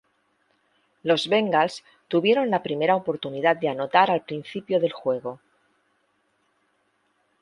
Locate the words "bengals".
1.27-1.83